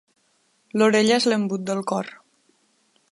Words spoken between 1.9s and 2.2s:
cor.